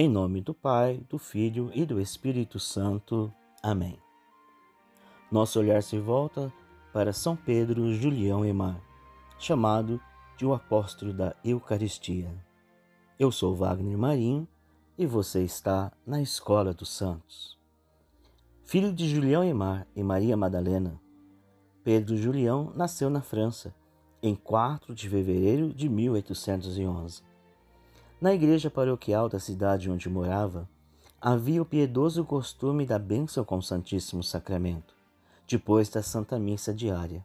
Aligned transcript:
Em 0.00 0.08
nome 0.08 0.40
do 0.40 0.54
Pai, 0.54 1.04
do 1.10 1.18
Filho 1.18 1.72
e 1.74 1.84
do 1.84 2.00
Espírito 2.00 2.60
Santo. 2.60 3.34
Amém. 3.60 3.98
Nosso 5.28 5.58
olhar 5.58 5.82
se 5.82 5.98
volta 5.98 6.52
para 6.92 7.12
São 7.12 7.34
Pedro 7.34 7.92
Julião 7.92 8.44
Emar, 8.44 8.80
chamado 9.40 10.00
de 10.36 10.46
o 10.46 10.54
apóstolo 10.54 11.12
da 11.12 11.34
Eucaristia. 11.44 12.32
Eu 13.18 13.32
sou 13.32 13.56
Wagner 13.56 13.98
Marinho 13.98 14.46
e 14.96 15.04
você 15.04 15.42
está 15.42 15.90
na 16.06 16.22
Escola 16.22 16.72
dos 16.72 16.90
Santos. 16.90 17.58
Filho 18.62 18.92
de 18.92 19.08
Julião 19.08 19.42
Emar 19.42 19.84
e 19.96 20.02
Maria 20.04 20.36
Madalena, 20.36 21.00
Pedro 21.82 22.16
Julião 22.16 22.72
nasceu 22.72 23.10
na 23.10 23.20
França 23.20 23.74
em 24.22 24.36
4 24.36 24.94
de 24.94 25.08
fevereiro 25.08 25.74
de 25.74 25.88
1811. 25.88 27.26
Na 28.20 28.34
igreja 28.34 28.68
paroquial 28.68 29.28
da 29.28 29.38
cidade 29.38 29.88
onde 29.88 30.08
morava, 30.08 30.68
havia 31.20 31.62
o 31.62 31.64
piedoso 31.64 32.24
costume 32.24 32.84
da 32.84 32.98
bênção 32.98 33.44
com 33.44 33.58
o 33.58 33.62
Santíssimo 33.62 34.24
Sacramento, 34.24 34.92
depois 35.46 35.88
da 35.88 36.02
Santa 36.02 36.36
Missa 36.36 36.74
diária. 36.74 37.24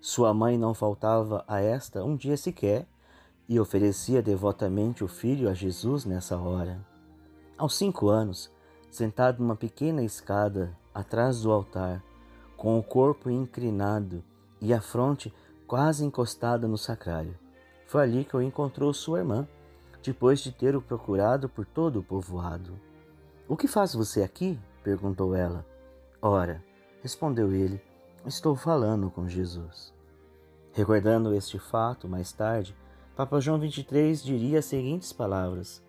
Sua 0.00 0.34
mãe 0.34 0.58
não 0.58 0.74
faltava 0.74 1.44
a 1.46 1.60
esta 1.60 2.02
um 2.02 2.16
dia 2.16 2.36
sequer 2.36 2.88
e 3.48 3.60
oferecia 3.60 4.20
devotamente 4.20 5.04
o 5.04 5.08
filho 5.08 5.48
a 5.48 5.54
Jesus 5.54 6.04
nessa 6.04 6.36
hora. 6.36 6.84
Aos 7.56 7.76
cinco 7.76 8.08
anos, 8.08 8.50
sentado 8.90 9.40
numa 9.40 9.54
pequena 9.54 10.02
escada 10.02 10.76
atrás 10.92 11.42
do 11.42 11.52
altar, 11.52 12.02
com 12.56 12.76
o 12.76 12.82
corpo 12.82 13.30
inclinado 13.30 14.24
e 14.60 14.74
a 14.74 14.80
fronte 14.80 15.32
quase 15.68 16.04
encostada 16.04 16.66
no 16.66 16.76
sacrário, 16.76 17.38
foi 17.86 18.02
ali 18.02 18.24
que 18.24 18.36
o 18.36 18.42
encontrou 18.42 18.92
sua 18.92 19.20
irmã 19.20 19.46
depois 20.02 20.40
de 20.40 20.50
ter 20.50 20.74
o 20.74 20.82
procurado 20.82 21.48
por 21.48 21.64
todo 21.64 22.00
o 22.00 22.02
povoado. 22.02 22.78
O 23.48 23.56
que 23.56 23.68
faz 23.68 23.94
você 23.94 24.22
aqui? 24.22 24.58
perguntou 24.82 25.34
ela. 25.34 25.64
Ora, 26.20 26.62
respondeu 27.02 27.52
ele, 27.52 27.80
estou 28.26 28.56
falando 28.56 29.10
com 29.10 29.28
Jesus. 29.28 29.94
Recordando 30.72 31.34
este 31.34 31.58
fato, 31.58 32.08
mais 32.08 32.32
tarde, 32.32 32.74
Papa 33.14 33.40
João 33.40 33.60
XXIII 33.60 34.14
diria 34.24 34.58
as 34.58 34.64
seguintes 34.64 35.12
palavras: 35.12 35.84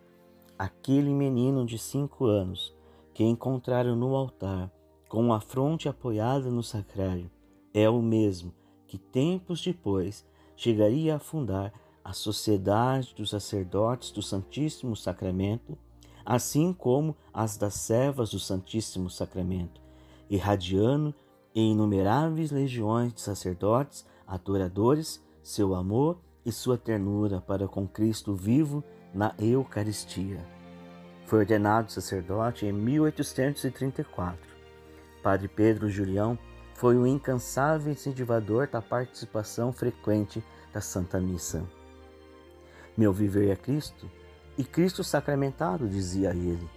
Aquele 0.60 1.14
menino 1.14 1.66
de 1.66 1.78
cinco 1.78 2.26
anos 2.26 2.76
que 3.14 3.24
encontraram 3.24 3.96
no 3.96 4.16
altar, 4.16 4.72
com 5.08 5.32
a 5.32 5.40
fronte 5.40 5.88
apoiada 5.88 6.50
no 6.50 6.62
sacrário, 6.62 7.32
é 7.74 7.90
o 7.90 8.02
mesmo 8.02 8.54
que 8.88 8.98
tempos 8.98 9.64
depois 9.64 10.26
chegaria 10.56 11.16
a 11.16 11.20
fundar 11.20 11.72
a 12.04 12.14
Sociedade 12.14 13.14
dos 13.16 13.30
Sacerdotes 13.30 14.12
do 14.12 14.22
Santíssimo 14.22 14.96
Sacramento, 14.96 15.78
assim 16.26 16.74
como 16.74 17.16
as 17.34 17.58
das 17.58 17.76
servas 17.76 18.32
do 18.32 18.40
Santíssimo 18.40 19.10
Sacramento, 19.10 19.82
irradiando 20.30 21.14
em 21.56 21.72
inumeráveis 21.72 22.52
legiões 22.52 23.14
de 23.14 23.22
sacerdotes 23.22 24.06
adoradores 24.28 25.22
seu 25.42 25.76
amor 25.76 26.20
e 26.46 26.52
sua 26.52 26.78
ternura 26.78 27.42
para 27.42 27.68
com 27.68 27.88
Cristo 27.88 28.34
vivo 28.34 28.84
na 29.14 29.34
Eucaristia. 29.38 30.40
Foi 31.26 31.40
ordenado 31.40 31.92
sacerdote 31.92 32.66
em 32.66 32.74
1834. 32.74 34.40
Padre 35.22 35.48
Pedro 35.48 35.90
Julião 35.90 36.38
foi 36.74 36.98
um 36.98 37.08
incansável 37.08 37.94
incentivador 37.94 38.68
da 38.68 38.82
participação 38.82 39.72
frequente 39.72 40.44
da 40.74 40.82
Santa 40.82 41.20
Missa. 41.20 41.64
Meu 42.96 43.12
viver 43.12 43.50
é 43.50 43.56
Cristo 43.56 44.08
e 44.58 44.64
Cristo 44.64 45.04
sacramentado, 45.04 45.90
dizia 45.90 46.30
ele. 46.30 46.70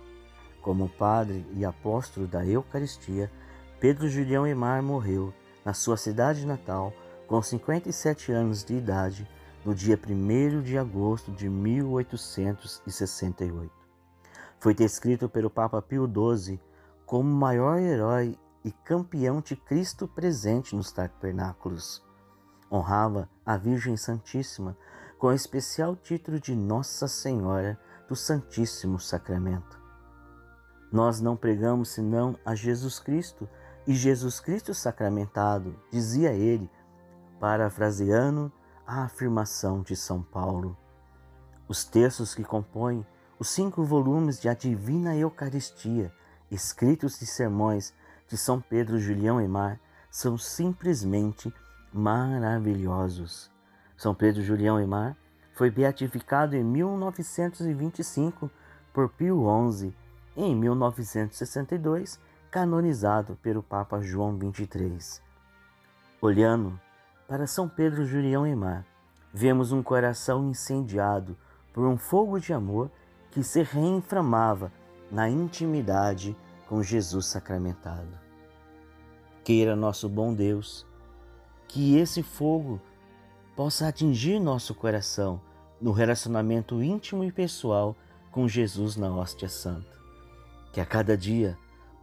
Como 0.63 0.89
padre 0.89 1.47
e 1.53 1.65
apóstolo 1.65 2.27
da 2.27 2.45
Eucaristia, 2.45 3.31
Pedro 3.79 4.09
Julião 4.09 4.45
Emar 4.47 4.83
morreu 4.83 5.33
na 5.65 5.75
sua 5.75 5.97
cidade 5.97 6.45
natal 6.47 6.93
com 7.27 7.43
57 7.43 8.33
anos 8.33 8.65
de 8.65 8.75
idade 8.75 9.29
no 9.65 9.75
dia 9.75 9.99
1 9.99 10.63
de 10.63 10.79
agosto 10.79 11.33
de 11.33 11.51
1868. 11.51 13.71
Foi 14.59 14.73
descrito 14.73 15.29
pelo 15.29 15.51
Papa 15.51 15.83
Pio 15.83 16.11
XII 16.11 16.59
como 17.05 17.31
o 17.31 17.37
maior 17.37 17.79
herói 17.79 18.39
e 18.65 18.73
campeão 18.73 19.41
de 19.41 19.55
Cristo 19.55 20.09
presente 20.09 20.75
nos 20.75 20.91
tabernáculos. 20.91 22.03
Honrava 22.73 23.29
a 23.45 23.57
Virgem 23.57 23.97
Santíssima 23.97 24.77
com 25.19 25.29
o 25.29 25.33
especial 25.33 25.97
título 25.97 26.39
de 26.39 26.55
Nossa 26.55 27.09
Senhora 27.09 27.79
do 28.09 28.15
Santíssimo 28.15 28.99
Sacramento. 28.99 29.81
Nós 30.93 31.21
não 31.21 31.37
pregamos 31.37 31.89
senão 31.89 32.39
a 32.45 32.55
Jesus 32.55 32.99
Cristo 32.99 33.49
e 33.87 33.95
Jesus 33.95 34.41
Cristo 34.41 34.75
sacramentado, 34.75 35.75
dizia 35.91 36.33
ele, 36.33 36.71
parafraseando 37.41 38.53
a 38.87 39.05
afirmação 39.05 39.83
de 39.83 39.97
São 39.97 40.23
Paulo. 40.23 40.77
Os 41.69 41.85
textos 41.85 42.35
que 42.35 42.45
compõem 42.45 43.05
os 43.39 43.49
cinco 43.49 43.85
volumes 43.85 44.41
de 44.41 44.49
A 44.49 44.55
Divina 44.55 45.17
Eucaristia, 45.17 46.13
escritos 46.51 47.19
de 47.19 47.27
sermões 47.27 47.93
de 48.29 48.37
São 48.37 48.61
Pedro 48.61 48.99
Julião 48.99 49.41
Emar, 49.41 49.81
são 50.11 50.39
simplesmente 50.39 51.53
maravilhosos. 51.93 53.56
São 53.97 54.15
Pedro 54.15 54.43
Julião 54.43 54.79
Emar 54.79 55.17
foi 55.55 55.71
beatificado 55.71 56.55
em 56.55 56.63
1925 56.63 58.51
por 58.93 59.09
Pio 59.09 59.45
XI 59.71 59.95
e 60.37 60.45
em 60.45 60.55
1962 60.55 62.21
canonizado 62.51 63.37
pelo 63.43 63.63
Papa 63.63 64.01
João 64.01 64.39
XXIII. 64.39 65.23
Olhando 66.21 66.79
para 67.27 67.47
São 67.47 67.69
Pedro 67.69 68.05
Julião 68.05 68.47
Emar, 68.47 68.85
vemos 69.33 69.73
um 69.73 69.83
coração 69.83 70.49
incendiado 70.49 71.37
por 71.73 71.87
um 71.87 71.97
fogo 71.97 72.39
de 72.39 72.53
amor 72.53 72.91
que 73.31 73.43
se 73.43 73.63
reinflamava 73.63 74.71
na 75.11 75.29
intimidade 75.29 76.37
com 76.69 76.83
Jesus 76.83 77.27
sacramentado. 77.27 78.19
Queira 79.45 79.77
nosso 79.77 80.09
bom 80.09 80.35
Deus 80.35 80.87
que 81.69 81.97
esse 81.97 82.23
fogo 82.23 82.81
possa 83.57 83.89
atingir 83.89 84.39
nosso 84.39 84.75
coração 84.75 85.41
no 85.81 85.91
relacionamento 85.91 86.83
íntimo 86.83 87.25
e 87.25 87.33
pessoal 87.33 87.97
com 88.31 88.47
Jesus 88.47 88.97
na 88.97 89.11
hóstia 89.11 89.49
santa. 89.49 89.97
Que 90.73 90.81
a 90.81 90.85
cada 90.85 91.17
dia 91.17 91.57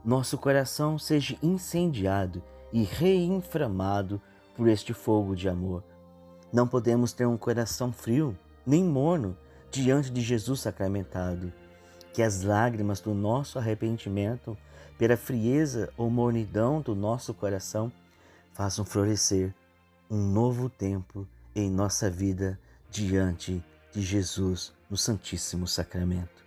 nosso 0.04 0.36
coração 0.36 0.98
seja 0.98 1.38
incendiado 1.44 2.42
e 2.74 2.84
reinflamado 2.84 4.20
por 4.58 4.68
este 4.68 4.94
fogo 4.94 5.36
de 5.36 5.48
amor. 5.48 5.84
Não 6.52 6.68
podemos 6.68 7.14
ter 7.14 7.28
um 7.28 7.38
coração 7.38 7.94
frio 7.94 8.38
nem 8.66 8.84
morno 8.84 9.38
diante 9.72 10.10
de 10.10 10.22
Jesus 10.22 10.62
sacramentado. 10.62 11.54
Que 12.14 12.24
as 12.24 12.42
lágrimas 12.42 13.00
do 13.00 13.14
nosso 13.14 13.60
arrependimento, 13.60 14.58
pela 14.98 15.16
frieza 15.16 15.92
ou 15.98 16.10
mornidão 16.10 16.82
do 16.82 16.96
nosso 16.96 17.34
coração, 17.34 17.92
façam 18.54 18.84
florescer 18.84 19.54
um 20.10 20.18
novo 20.18 20.70
tempo 20.70 21.28
em 21.56 21.70
nossa 21.70 22.10
vida 22.10 22.60
diante 22.90 23.64
de 23.92 24.02
Jesus 24.02 24.74
no 24.90 24.98
Santíssimo 24.98 25.68
Sacramento. 25.68 26.44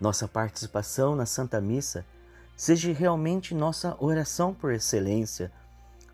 Nossa 0.00 0.28
participação 0.28 1.16
na 1.16 1.26
Santa 1.26 1.60
Missa 1.60 2.04
seja 2.56 2.92
realmente 2.92 3.54
nossa 3.54 3.96
oração 3.98 4.52
por 4.52 4.72
excelência, 4.72 5.52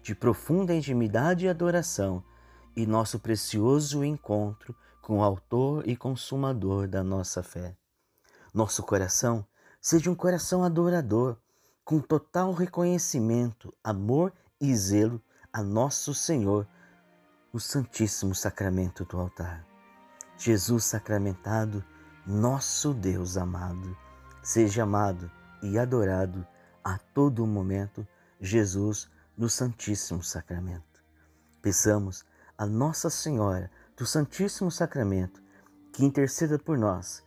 de 0.02 0.14
profunda 0.14 0.74
intimidade 0.74 1.46
e 1.46 1.48
adoração, 1.48 2.22
e 2.76 2.86
nosso 2.86 3.18
precioso 3.18 4.04
encontro 4.04 4.74
com 5.00 5.18
o 5.18 5.22
Autor 5.22 5.88
e 5.88 5.96
Consumador 5.96 6.88
da 6.88 7.02
nossa 7.02 7.42
fé. 7.42 7.76
Nosso 8.52 8.82
coração 8.82 9.46
seja 9.80 10.10
um 10.10 10.14
coração 10.14 10.64
adorador, 10.64 11.36
com 11.84 12.00
total 12.00 12.52
reconhecimento, 12.52 13.72
amor 13.82 14.32
e 14.60 14.74
zelo 14.74 15.22
a 15.52 15.62
nosso 15.62 16.14
Senhor 16.14 16.66
o 17.54 17.60
Santíssimo 17.60 18.34
Sacramento 18.34 19.04
do 19.04 19.16
altar. 19.16 19.64
Jesus 20.36 20.86
sacramentado, 20.86 21.84
nosso 22.26 22.92
Deus 22.92 23.36
amado, 23.36 23.96
seja 24.42 24.82
amado 24.82 25.30
e 25.62 25.78
adorado 25.78 26.44
a 26.82 26.98
todo 26.98 27.46
momento, 27.46 28.04
Jesus 28.40 29.08
no 29.38 29.48
Santíssimo 29.48 30.20
Sacramento. 30.20 31.00
Peçamos 31.62 32.24
a 32.58 32.66
Nossa 32.66 33.08
Senhora 33.08 33.70
do 33.96 34.04
Santíssimo 34.04 34.68
Sacramento 34.68 35.40
que 35.92 36.04
interceda 36.04 36.58
por 36.58 36.76
nós, 36.76 37.22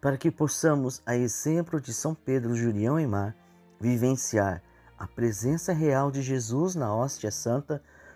para 0.00 0.16
que 0.16 0.30
possamos, 0.30 1.02
a 1.04 1.14
exemplo 1.14 1.82
de 1.82 1.92
São 1.92 2.14
Pedro 2.14 2.56
Julião 2.56 2.98
e 2.98 3.06
Mar, 3.06 3.36
vivenciar 3.78 4.62
a 4.98 5.06
presença 5.06 5.74
real 5.74 6.10
de 6.10 6.22
Jesus 6.22 6.74
na 6.74 6.94
hóstia 6.94 7.30
santa 7.30 7.82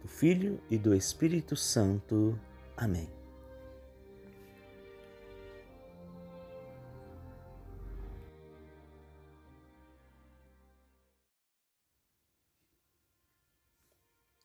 do 0.00 0.08
Filho 0.08 0.60
e 0.70 0.78
do 0.78 0.94
Espírito 0.94 1.54
Santo. 1.54 2.38
Amém. 2.76 3.08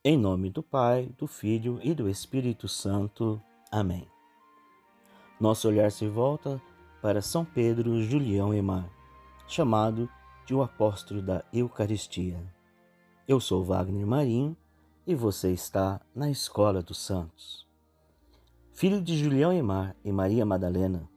Em 0.04 0.18
nome 0.18 0.52
do 0.52 0.62
Pai, 0.62 1.10
do 1.18 1.25
Filho 1.25 1.80
e 1.81 1.94
do 1.94 2.08
Espírito 2.08 2.68
Santo. 2.68 3.42
Amém. 3.72 4.08
Nosso 5.40 5.68
olhar 5.68 5.92
se 5.92 6.08
volta 6.08 6.62
para 7.01 7.22
São 7.22 7.44
Pedro 7.44 8.04
Julião 8.04 8.54
Emar, 8.54 8.88
chamado 9.48 10.08
de 10.46 10.54
o 10.54 10.62
apóstolo 10.62 11.22
da 11.22 11.44
Eucaristia. 11.51 12.40
Eu 13.28 13.40
sou 13.40 13.63
Wagner 13.63 14.06
Marinho 14.06 14.56
e 15.07 15.13
você 15.13 15.52
está 15.52 16.02
na 16.16 16.31
Escola 16.31 16.81
dos 16.81 16.98
Santos. 16.98 17.68
Filho 18.74 19.00
de 19.00 19.16
Julião 19.16 19.54
Emar 19.54 19.96
e 20.04 20.12
Maria 20.12 20.46
Madalena, 20.46 21.07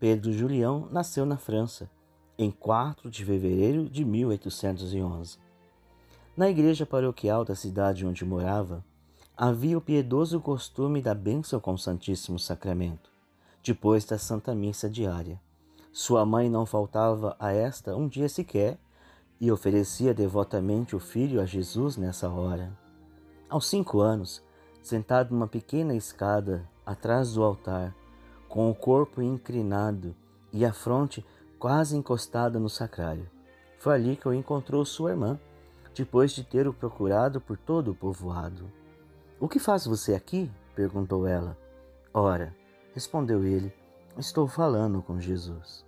Pedro 0.00 0.32
Julião 0.32 0.88
nasceu 0.90 1.26
na 1.26 1.36
França 1.36 1.90
em 2.38 2.50
4 2.50 3.10
de 3.10 3.24
fevereiro 3.24 3.88
de 3.88 4.04
1811. 4.04 5.38
Na 6.34 6.48
igreja 6.48 6.86
paroquial 6.86 7.44
da 7.44 7.54
cidade 7.54 8.06
onde 8.06 8.24
morava, 8.24 8.82
havia 9.36 9.76
o 9.76 9.80
piedoso 9.80 10.40
costume 10.40 11.02
da 11.02 11.14
bênção 11.14 11.60
com 11.60 11.74
o 11.74 11.78
Santíssimo 11.78 12.38
Sacramento, 12.38 13.10
depois 13.62 14.06
da 14.06 14.16
Santa 14.16 14.54
Missa 14.54 14.88
diária. 14.88 15.38
Sua 15.92 16.24
mãe 16.24 16.48
não 16.48 16.64
faltava 16.64 17.36
a 17.38 17.52
esta 17.52 17.94
um 17.94 18.08
dia 18.08 18.28
sequer 18.28 18.78
e 19.38 19.52
oferecia 19.52 20.14
devotamente 20.14 20.96
o 20.96 20.98
filho 20.98 21.40
a 21.40 21.44
Jesus 21.44 21.98
nessa 21.98 22.30
hora. 22.30 22.81
Aos 23.52 23.66
cinco 23.66 24.00
anos, 24.00 24.42
sentado 24.82 25.34
numa 25.34 25.46
pequena 25.46 25.94
escada 25.94 26.66
atrás 26.86 27.34
do 27.34 27.44
altar, 27.44 27.94
com 28.48 28.70
o 28.70 28.74
corpo 28.74 29.20
inclinado 29.20 30.16
e 30.50 30.64
a 30.64 30.72
fronte 30.72 31.22
quase 31.58 31.94
encostada 31.94 32.58
no 32.58 32.70
sacrário, 32.70 33.28
foi 33.78 33.94
ali 33.94 34.16
que 34.16 34.26
o 34.26 34.32
encontrou 34.32 34.82
sua 34.86 35.10
irmã 35.10 35.38
depois 35.94 36.32
de 36.32 36.42
ter 36.42 36.66
o 36.66 36.72
procurado 36.72 37.42
por 37.42 37.58
todo 37.58 37.90
o 37.90 37.94
povoado. 37.94 38.72
O 39.38 39.46
que 39.46 39.58
faz 39.58 39.84
você 39.84 40.14
aqui? 40.14 40.50
perguntou 40.74 41.26
ela. 41.26 41.54
Ora, 42.14 42.56
respondeu 42.94 43.44
ele, 43.44 43.70
estou 44.16 44.48
falando 44.48 45.02
com 45.02 45.20
Jesus. 45.20 45.84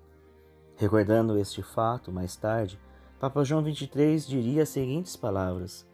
Recordando 0.76 1.38
este 1.38 1.62
fato, 1.62 2.12
mais 2.12 2.36
tarde, 2.36 2.78
Papa 3.18 3.42
João 3.42 3.64
XXIII 3.64 4.18
diria 4.18 4.64
as 4.64 4.68
seguintes 4.68 5.16
palavras: 5.16 5.86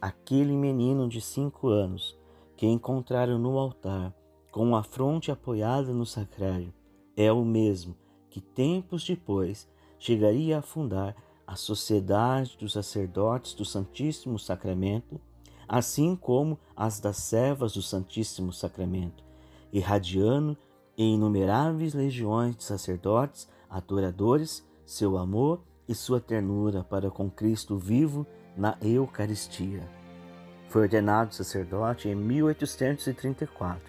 Aquele 0.00 0.56
menino 0.56 1.08
de 1.08 1.20
cinco 1.20 1.68
anos 1.68 2.18
que 2.56 2.66
encontraram 2.66 3.38
no 3.38 3.58
altar, 3.58 4.14
com 4.50 4.76
a 4.76 4.82
fronte 4.82 5.30
apoiada 5.30 5.92
no 5.92 6.06
sacrário, 6.06 6.72
é 7.16 7.32
o 7.32 7.44
mesmo 7.44 7.96
que 8.30 8.40
tempos 8.40 9.04
depois 9.04 9.68
chegaria 9.98 10.58
a 10.58 10.62
fundar 10.62 11.16
a 11.46 11.56
sociedade 11.56 12.56
dos 12.58 12.72
sacerdotes 12.72 13.54
do 13.54 13.64
Santíssimo 13.64 14.38
Sacramento, 14.38 15.20
assim 15.68 16.14
como 16.16 16.58
as 16.76 17.00
das 17.00 17.18
servas 17.18 17.72
do 17.72 17.82
Santíssimo 17.82 18.52
Sacramento, 18.52 19.24
irradiando 19.72 20.56
em 20.96 21.14
inumeráveis 21.14 21.94
legiões 21.94 22.56
de 22.56 22.64
sacerdotes 22.64 23.48
adoradores 23.68 24.66
seu 24.86 25.16
amor 25.16 25.60
e 25.88 25.94
sua 25.94 26.20
ternura 26.20 26.82
para 26.82 27.10
com 27.10 27.30
Cristo 27.30 27.76
vivo 27.76 28.26
na 28.56 28.76
Eucaristia. 28.80 29.82
Foi 30.68 30.82
ordenado 30.82 31.34
sacerdote 31.34 32.08
em 32.08 32.14
1834. 32.14 33.80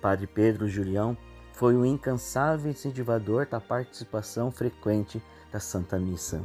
Padre 0.00 0.26
Pedro 0.26 0.68
Julião 0.68 1.16
foi 1.52 1.76
um 1.76 1.84
incansável 1.84 2.70
incentivador 2.70 3.46
da 3.46 3.60
participação 3.60 4.50
frequente 4.50 5.22
da 5.52 5.60
Santa 5.60 5.98
Missa. 5.98 6.42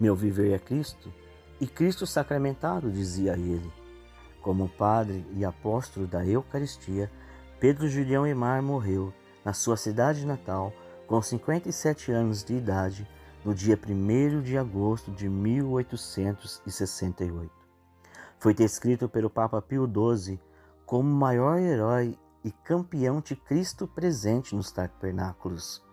Meu 0.00 0.16
viver 0.16 0.52
é 0.52 0.58
Cristo 0.58 1.12
e 1.60 1.66
Cristo 1.66 2.06
sacramentado, 2.06 2.90
dizia 2.90 3.34
ele. 3.34 3.70
Como 4.40 4.68
padre 4.68 5.24
e 5.32 5.44
apóstolo 5.44 6.06
da 6.06 6.24
Eucaristia, 6.24 7.10
Pedro 7.60 7.88
Julião 7.88 8.26
Emar 8.26 8.62
morreu 8.62 9.12
na 9.44 9.52
sua 9.52 9.76
cidade 9.76 10.26
natal 10.26 10.72
com 11.06 11.20
57 11.20 12.10
anos 12.10 12.42
de 12.42 12.54
idade 12.54 13.06
no 13.44 13.54
dia 13.54 13.78
1 13.78 14.40
de 14.40 14.56
agosto 14.56 15.12
de 15.12 15.28
1868. 15.28 17.52
Foi 18.38 18.54
descrito 18.54 19.06
pelo 19.08 19.28
Papa 19.28 19.60
Pio 19.60 19.86
XII 19.86 20.40
como 20.86 21.10
o 21.10 21.14
maior 21.14 21.58
herói 21.58 22.18
e 22.42 22.50
campeão 22.50 23.20
de 23.20 23.36
Cristo 23.36 23.86
presente 23.86 24.56
nos 24.56 24.72
tabernáculos. 24.72 25.84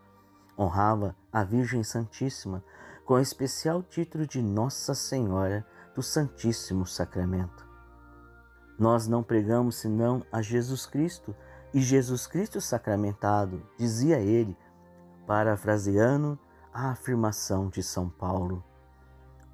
Honrava 0.58 1.14
a 1.32 1.44
Virgem 1.44 1.84
Santíssima 1.84 2.64
com 3.06 3.16
o 3.16 3.20
especial 3.20 3.84
título 3.84 4.26
de 4.26 4.42
Nossa 4.42 4.94
Senhora 4.94 5.66
do 5.94 6.02
Santíssimo 6.02 6.86
Sacramento. 6.86 7.70
Nós 8.80 9.08
não 9.08 9.22
pregamos 9.22 9.76
senão 9.76 10.26
a 10.32 10.42
Jesus 10.42 10.86
Cristo 10.86 11.36
e 11.74 11.82
Jesus 11.82 12.28
Cristo 12.28 12.60
sacramentado, 12.60 13.66
dizia 13.78 14.20
ele, 14.20 14.58
parafraseando 15.26 16.38
a 16.74 16.92
afirmação 16.92 17.68
de 17.68 17.84
São 17.84 18.10
Paulo. 18.10 18.64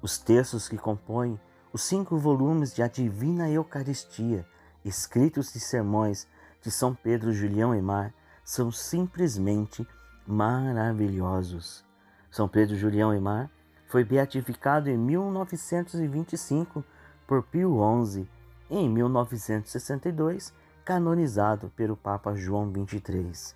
Os 0.00 0.18
textos 0.18 0.68
que 0.68 0.78
compõem 0.78 1.38
os 1.72 1.82
cinco 1.82 2.16
volumes 2.16 2.74
de 2.74 2.82
A 2.82 2.88
Divina 2.88 3.50
Eucaristia, 3.50 4.46
escritos 4.84 5.52
de 5.52 5.60
sermões 5.60 6.26
de 6.62 6.70
São 6.70 6.94
Pedro 6.94 7.32
Julião 7.32 7.74
Emar, 7.74 8.14
são 8.44 8.70
simplesmente 8.70 9.86
maravilhosos. 10.26 11.84
São 12.30 12.48
Pedro 12.48 12.76
Julião 12.76 13.12
Emar 13.12 13.50
foi 13.88 14.04
beatificado 14.04 14.88
em 14.88 14.96
1925 14.96 16.84
por 17.26 17.42
Pio 17.42 17.78
XI 18.04 18.28
e 18.70 18.76
em 18.76 18.88
1962 18.88 20.52
canonizado 20.84 21.70
pelo 21.76 21.96
Papa 21.96 22.34
João 22.34 22.72
XXIII. 22.72 23.54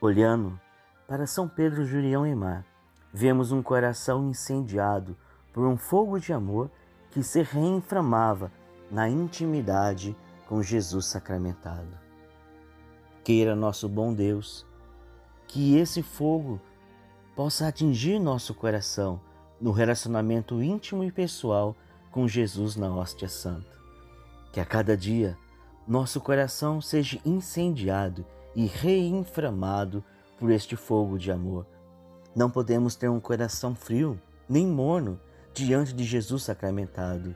Olhando 0.00 0.58
para 1.06 1.26
São 1.26 1.48
Pedro 1.48 1.84
Julião 1.84 2.26
Emar, 2.26 2.64
vemos 3.12 3.52
um 3.52 3.62
coração 3.62 4.28
incendiado 4.28 5.16
por 5.52 5.66
um 5.66 5.76
fogo 5.76 6.18
de 6.18 6.32
amor 6.32 6.70
que 7.10 7.22
se 7.22 7.42
reinflamava 7.42 8.50
na 8.90 9.08
intimidade 9.08 10.16
com 10.48 10.62
Jesus 10.62 11.06
sacramentado. 11.06 11.98
Queira 13.22 13.54
nosso 13.54 13.88
bom 13.88 14.12
Deus 14.12 14.66
que 15.46 15.76
esse 15.76 16.02
fogo 16.02 16.60
possa 17.36 17.68
atingir 17.68 18.18
nosso 18.18 18.54
coração 18.54 19.20
no 19.60 19.70
relacionamento 19.70 20.62
íntimo 20.62 21.04
e 21.04 21.12
pessoal 21.12 21.76
com 22.10 22.26
Jesus 22.26 22.76
na 22.76 22.94
hóstia 22.94 23.28
santa. 23.28 23.78
Que 24.52 24.60
a 24.60 24.64
cada 24.64 24.96
dia 24.96 25.36
nosso 25.86 26.20
coração 26.20 26.80
seja 26.80 27.20
incendiado 27.24 28.24
e 28.54 28.66
reinflamado 28.66 30.02
por 30.38 30.50
este 30.50 30.76
fogo 30.76 31.18
de 31.18 31.30
amor. 31.30 31.66
Não 32.34 32.50
podemos 32.50 32.96
ter 32.96 33.08
um 33.08 33.20
coração 33.20 33.74
frio 33.74 34.20
nem 34.48 34.66
morno 34.66 35.20
diante 35.52 35.92
de 35.92 36.04
Jesus 36.04 36.42
sacramentado. 36.42 37.34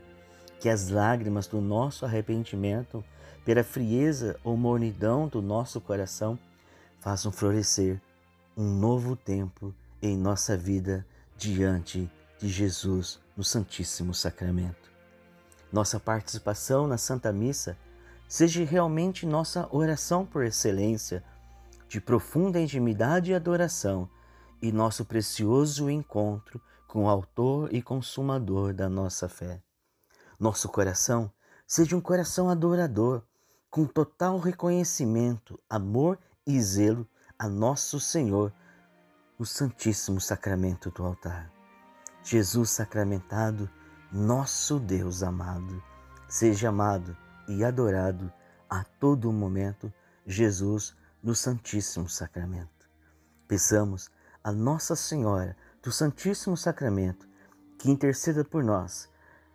Que 0.60 0.68
as 0.68 0.88
lágrimas 0.88 1.46
do 1.46 1.60
nosso 1.60 2.04
arrependimento, 2.04 3.04
pela 3.44 3.62
frieza 3.62 4.36
ou 4.42 4.56
mornidão 4.56 5.28
do 5.28 5.40
nosso 5.40 5.80
coração, 5.80 6.38
façam 6.98 7.30
florescer 7.30 8.00
um 8.56 8.64
novo 8.64 9.14
tempo 9.14 9.72
em 10.02 10.16
nossa 10.16 10.56
vida 10.56 11.06
diante 11.36 12.10
de 12.40 12.48
Jesus 12.48 13.20
no 13.36 13.44
Santíssimo 13.44 14.12
Sacramento. 14.12 14.90
Nossa 15.72 16.00
participação 16.00 16.88
na 16.88 16.98
Santa 16.98 17.32
Missa 17.32 17.76
seja 18.26 18.64
realmente 18.64 19.24
nossa 19.24 19.68
oração 19.70 20.26
por 20.26 20.44
excelência, 20.44 21.22
de 21.88 22.00
profunda 22.00 22.60
intimidade 22.60 23.30
e 23.30 23.34
adoração, 23.34 24.08
e 24.60 24.70
nosso 24.70 25.04
precioso 25.04 25.88
encontro 25.88 26.60
com 26.86 27.04
o 27.04 27.08
Autor 27.08 27.72
e 27.72 27.80
Consumador 27.80 28.74
da 28.74 28.88
nossa 28.88 29.28
fé. 29.28 29.62
Nosso 30.38 30.68
coração 30.68 31.32
seja 31.66 31.96
um 31.96 32.00
coração 32.00 32.48
adorador, 32.48 33.22
com 33.70 33.86
total 33.86 34.38
reconhecimento, 34.38 35.60
amor 35.68 36.18
e 36.46 36.60
zelo 36.60 37.06
a 37.38 37.48
nosso 37.48 38.00
Senhor 38.00 38.52
no 39.38 39.46
Santíssimo 39.46 40.20
Sacramento 40.20 40.90
do 40.90 41.04
altar. 41.04 41.50
Jesus 42.24 42.70
sacramentado, 42.70 43.70
nosso 44.10 44.80
Deus 44.80 45.22
amado, 45.22 45.82
seja 46.28 46.70
amado 46.70 47.16
e 47.46 47.62
adorado 47.62 48.32
a 48.68 48.82
todo 48.82 49.32
momento, 49.32 49.92
Jesus 50.26 50.94
no 51.22 51.34
Santíssimo 51.34 52.08
Sacramento. 52.08 52.88
Peçamos 53.46 54.10
a 54.42 54.52
Nossa 54.52 54.94
Senhora 54.94 55.56
do 55.82 55.90
Santíssimo 55.90 56.56
Sacramento 56.56 57.28
que 57.78 57.90
interceda 57.90 58.44
por 58.44 58.62
nós, 58.62 59.08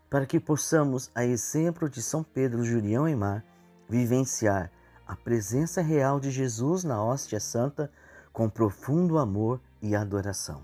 para 0.09 0.25
que 0.25 0.39
possamos, 0.39 1.09
a 1.13 1.25
exemplo 1.25 1.89
de 1.89 2.01
São 2.01 2.23
Pedro 2.23 2.63
Julião 2.63 3.07
e 3.07 3.15
Mar, 3.15 3.43
vivenciar 3.89 4.71
a 5.05 5.15
presença 5.15 5.81
real 5.81 6.19
de 6.19 6.31
Jesus 6.31 6.83
na 6.83 7.03
hóstia 7.03 7.39
santa 7.39 7.91
com 8.31 8.49
profundo 8.49 9.17
amor 9.17 9.59
e 9.81 9.95
adoração. 9.95 10.63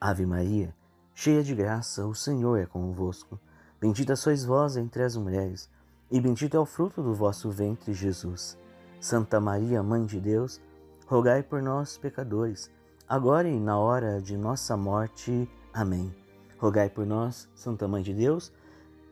Ave 0.00 0.26
Maria, 0.26 0.74
cheia 1.14 1.42
de 1.42 1.54
graça, 1.54 2.06
o 2.06 2.14
Senhor 2.14 2.58
é 2.58 2.66
convosco. 2.66 3.38
Bendita 3.80 4.16
sois 4.16 4.44
vós 4.44 4.76
entre 4.76 5.02
as 5.02 5.16
mulheres, 5.16 5.68
e 6.10 6.20
bendito 6.20 6.56
é 6.56 6.60
o 6.60 6.66
fruto 6.66 7.02
do 7.02 7.14
vosso 7.14 7.50
ventre, 7.50 7.92
Jesus. 7.92 8.58
Santa 9.04 9.38
Maria, 9.38 9.82
Mãe 9.82 10.06
de 10.06 10.18
Deus, 10.18 10.62
rogai 11.06 11.42
por 11.42 11.60
nós, 11.60 11.98
pecadores, 11.98 12.70
agora 13.06 13.46
e 13.46 13.60
na 13.60 13.78
hora 13.78 14.18
de 14.18 14.34
nossa 14.34 14.78
morte. 14.78 15.46
Amém. 15.74 16.10
Rogai 16.56 16.88
por 16.88 17.04
nós, 17.04 17.46
Santa 17.54 17.86
Mãe 17.86 18.02
de 18.02 18.14
Deus, 18.14 18.50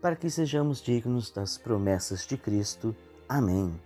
para 0.01 0.17
que 0.17 0.31
sejamos 0.31 0.81
dignos 0.81 1.31
das 1.31 1.59
promessas 1.59 2.27
de 2.27 2.39
Cristo. 2.39 2.97
Amém. 3.29 3.79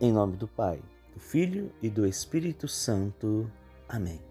Em 0.00 0.10
nome 0.10 0.38
do 0.38 0.48
Pai, 0.48 0.80
do 1.12 1.20
Filho 1.20 1.70
e 1.82 1.90
do 1.90 2.06
Espírito 2.06 2.66
Santo. 2.66 3.50
Amém. 3.86 4.29